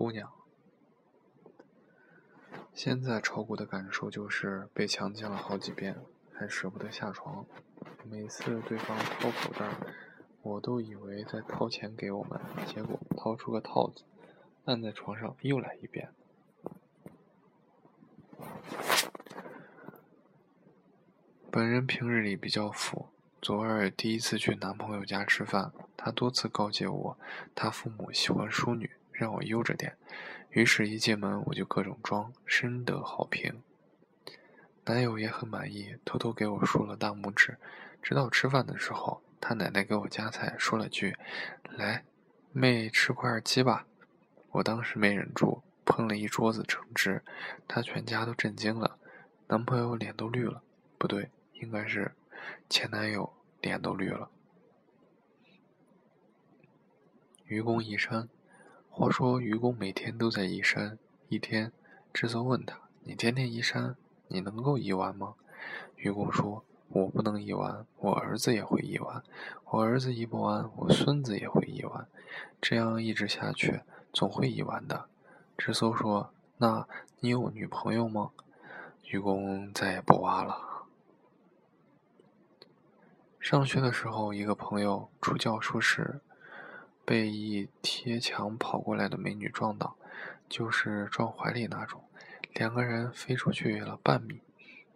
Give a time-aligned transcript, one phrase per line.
[0.00, 0.32] 姑娘。
[2.72, 5.94] 现在炒股的感受就是被强奸了好几遍，
[6.32, 7.44] 还舍不得下床。
[8.08, 9.68] 每次对方掏口袋，
[10.40, 14.04] 我都以为在掏钱给我们，结果掏出个套子，
[14.64, 16.14] 按在床上又来一遍。
[21.50, 23.08] 本人平日里比较富，
[23.42, 27.18] 昨儿第一次去男朋友家吃饭，他多次告诫我，
[27.54, 29.96] 他父母喜欢淑女，让我悠着点。
[30.48, 33.62] 于是，一进门我就各种装，深得好评。
[34.86, 37.58] 男友也很满意，偷偷给我竖了大拇指。
[38.02, 41.14] 直到吃饭的时候，他奶奶给我夹菜，说了句
[41.76, 42.04] ：“来，
[42.52, 43.86] 妹吃块鸡吧。”
[44.52, 47.22] 我当时没忍住，喷了一桌子橙汁，
[47.68, 48.98] 他全家都震惊了，
[49.48, 50.62] 男朋友脸都绿了，
[50.96, 51.30] 不对。
[51.52, 52.12] 应该是
[52.70, 54.30] 前男友脸都绿了。
[57.44, 58.30] 愚公移山，
[58.92, 60.98] 话说愚公每天都在移山。
[61.28, 61.72] 一天，
[62.12, 63.94] 智叟问他：“你天天移山，
[64.26, 65.34] 你能够移完吗？”
[65.96, 69.22] 愚公说：“我不能移完，我儿子也会移完。
[69.70, 72.08] 我儿子移不完，我孙子也会移完。
[72.60, 73.80] 这样一直下去，
[74.12, 75.08] 总会移完的。”
[75.56, 76.86] 智叟说：“那
[77.20, 78.32] 你有女朋友吗？”
[79.06, 80.58] 愚公再也不挖了。
[83.38, 86.20] 上学的时候，一个朋友出教书时，
[87.10, 89.96] 被一贴墙跑过来的美女撞倒，
[90.48, 92.04] 就是撞怀里那种，
[92.54, 94.42] 两个人飞出去了半米。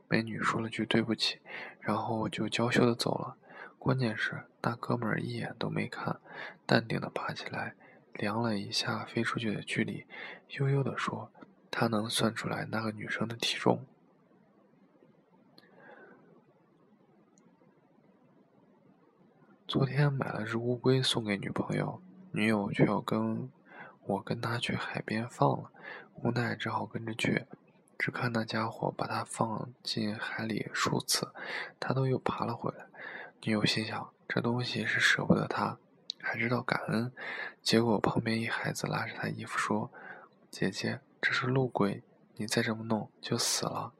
[0.06, 1.40] 美女说了句对不起，
[1.80, 3.36] 然后就娇羞的走了。
[3.80, 6.20] 关键是那哥们儿一眼都没看，
[6.64, 7.74] 淡定的爬起来，
[8.12, 10.06] 量了一下飞出去的距离，
[10.50, 11.32] 悠悠的说
[11.68, 13.84] ：“他能算出来那个女生的体重。”
[19.66, 22.00] 昨天买了只乌龟送给女朋友，
[22.36, 23.48] 女友却要跟
[24.06, 25.70] 我跟他去海边放了，
[26.16, 27.44] 无奈只好跟着去。
[27.96, 31.32] 只看那家伙把它放进海里数次，
[31.78, 32.86] 他都又爬了回来。
[33.44, 35.78] 女友心想：这东西是舍不得它，
[36.20, 37.12] 还知道感恩。
[37.62, 39.92] 结果旁边一孩子拉着他衣服说
[40.50, 42.02] ：“姐姐，这是陆龟，
[42.34, 43.92] 你再这么弄就死了。”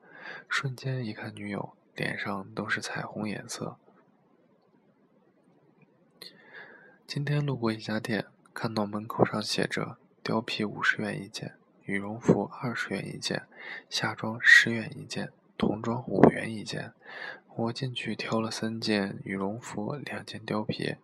[0.51, 3.77] 瞬间一看，女友脸上都是彩虹颜色。
[7.07, 11.55] 今天路过一家店，看到门口上写着“貂皮五十元一件，
[11.85, 13.43] 羽绒服二十元一件，
[13.91, 16.93] 夏装十元一件，童装五元一件”。
[17.55, 20.97] 我进去挑了三件羽绒服，两件貂皮，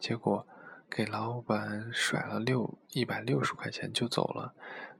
[0.00, 0.46] 结果
[0.90, 4.54] 给老板甩了六一百六十块钱就走了。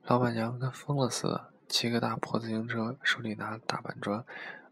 [0.04, 4.22] 老板娘跟疯了似的，骑个大破自行车，手里拿大板砖，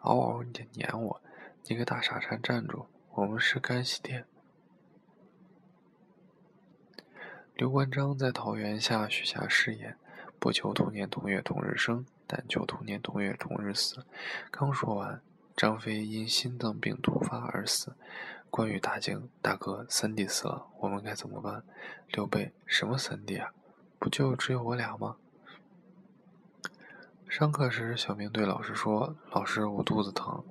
[0.01, 1.23] 嗷嗷的撵我
[1.67, 2.87] ：“你个大傻叉，站住！
[3.15, 4.27] 我们是干洗店。”
[7.61, 9.95] 刘关张在桃园下许下誓言：
[10.39, 14.03] 不求同年同月同日生，但求同年同月同日死。
[14.51, 15.21] 刚说完，
[15.55, 17.93] 张飞因心脏病突发而死。
[18.49, 21.63] 关羽大惊：“大哥，三弟死了，我们该怎么办？”
[22.09, 23.53] 刘备：“什么三弟啊？
[23.99, 25.17] 不就只有我俩吗？”
[27.29, 30.43] 上课时，小明对老师说：“老师，我肚子疼。”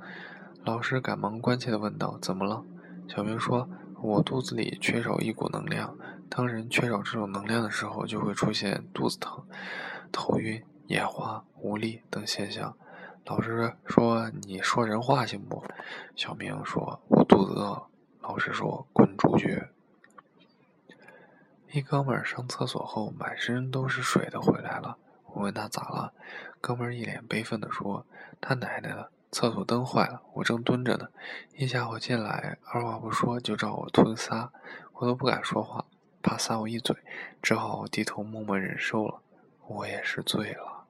[0.63, 2.63] 老师赶忙关切地问道：“怎么了？”
[3.09, 3.67] 小明说
[3.99, 5.97] ：“我肚子里缺少一股能量。”
[6.29, 9.43] 当人缺少这种能量的时候，就会出现肚子疼、
[10.11, 12.77] 头晕、眼花、无力等现象。
[13.25, 15.63] 老师说：“你说人话行不？”
[16.15, 17.87] 小明说：“我肚子饿。”
[18.21, 19.65] 老师说：“滚出去！”
[21.71, 26.13] 一哥们儿上厕所后满身都是水的回来了，我问他咋了，
[26.61, 28.05] 哥们儿一脸悲愤地说
[28.41, 31.09] ：“他奶奶的，厕所灯坏了，我正蹲着呢，
[31.55, 34.51] 一家伙进来，二话不说就照我吞仨，
[34.93, 35.85] 我都不敢说话。”
[36.29, 36.95] 怕撒我一嘴，
[37.41, 39.19] 只好低头默默忍受了。
[39.65, 40.85] 我也是醉了。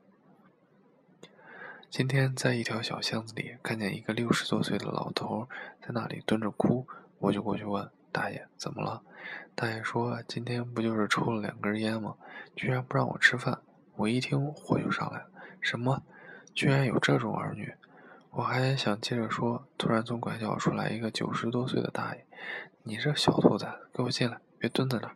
[1.90, 5.48] 今天在一条小巷子里，看见一个六十多岁的老头
[5.82, 6.86] 在那里蹲着哭，
[7.20, 9.02] 我就过去问大爷怎么了。
[9.56, 12.16] 大爷说：“今天不就是抽了两根烟吗？
[12.54, 13.62] 居然不让我吃饭！”
[13.96, 15.30] 我一听火就上来了，
[15.62, 16.04] 什么？
[16.54, 17.74] 居然有这种儿女！
[18.32, 22.26] 我还想接着说，突然从拐角出来一个九十多岁的大爷
[22.84, 25.16] ：“你这小兔崽子，给我进来，别蹲在那儿！”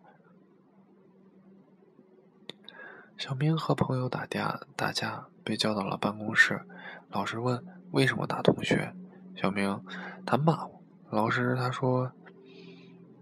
[3.17, 6.61] 小明和朋友打架，打架被叫到了办公室。
[7.09, 8.93] 老师问：“为什么打同学？”
[9.35, 9.81] 小明
[10.25, 12.11] ：“他骂我。”老师他说：“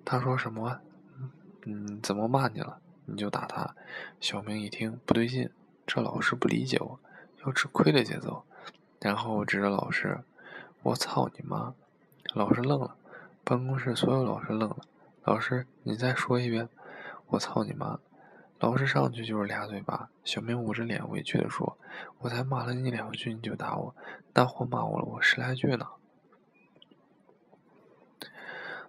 [0.03, 0.79] 他说什么？
[1.65, 2.79] 嗯，怎么骂你了？
[3.05, 3.75] 你就打他。”
[4.19, 5.49] 小明一听不对劲，
[5.85, 6.99] 这老师不理解我，
[7.45, 8.43] 要吃亏的节奏。
[8.99, 10.19] 然后指着老师
[10.83, 11.75] ：“我操你妈！”
[12.33, 12.95] 老师愣了，
[13.43, 14.77] 办公室所有老师愣了。
[15.23, 16.69] 老师，你再说一遍
[17.27, 17.99] ：“我操你妈！”
[18.61, 20.11] 老师上去就是俩嘴巴。
[20.23, 21.79] 小明捂着脸委屈地说
[22.21, 23.95] ：“我才骂了你两句你就打我，
[24.31, 25.87] 大伙骂我了我十来句呢。”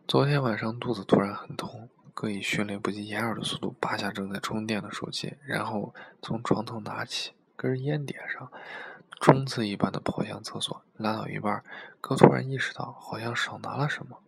[0.06, 8.52] 昨天晚上肚子突然很痛，哥以迅雷不及掩耳的速度拔下正在充电的手机，然后从床头拿起根烟点上，
[9.22, 10.82] 冲刺一般的跑向厕所。
[10.98, 11.64] 拉到一半，
[12.02, 14.18] 哥突然意识到好像少拿了什么。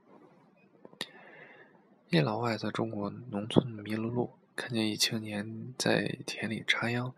[2.09, 4.33] 一老外在中国农村迷了路。
[4.57, 7.13] 看见一青年在田里插秧，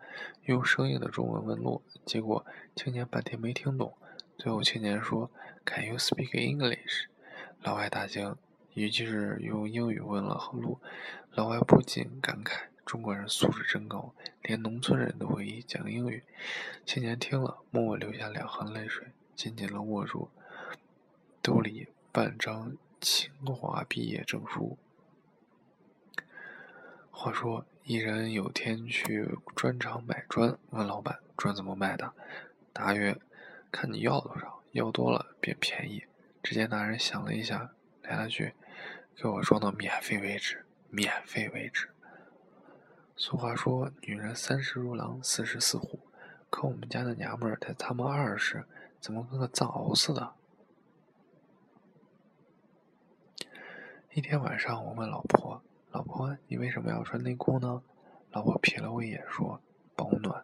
[0.45, 2.43] 用生硬的中文问路，结果
[2.75, 3.93] 青年半天没听懂。
[4.37, 5.29] 最后青年说
[5.63, 7.05] ：“Can you speak English？”
[7.61, 8.35] 老外大惊，
[8.73, 10.79] 于是用英语问了路。
[11.31, 16.23] 老外不禁感慨：“中国人素质真高，连农村人都会讲英语。”
[16.85, 20.29] 青年听了，默默流下两行泪水，紧紧地握住
[21.43, 24.77] 兜里半张清华毕业证书。
[27.19, 32.13] 话说，一人有天去砖厂买砖，问老板：“砖怎么卖的？”
[32.71, 33.19] 答曰
[33.73, 36.05] ：“看你要多少，要多了便便宜。”
[36.43, 37.71] 只见那人想了一下，
[38.03, 38.53] 来了句
[39.17, 41.89] ：“给我装到免费为止，免费为止。”
[43.17, 45.99] 俗话说：“女人三十如狼，四十似虎。”
[46.51, 48.63] 可我们家的娘们儿才他妈二十，
[48.99, 50.35] 怎么跟个藏獒似的？
[54.13, 55.63] 一天晚上，我问老婆。
[55.91, 57.81] 老婆，你为什么要穿内裤呢？
[58.31, 59.61] 老婆瞥了我一眼，说
[59.95, 60.43] ：“保暖。”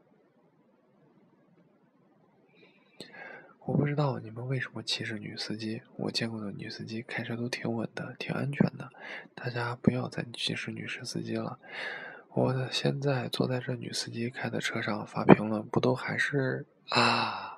[3.65, 5.81] 我不知道你们为什么歧视女司机。
[5.95, 8.89] 我见过的女司机开车都挺稳的，挺安全的。
[9.33, 11.59] 大家不要再歧视女士司机了。
[12.33, 17.52] 我的现在坐在这女司机开的车上发评论，不都还是啊？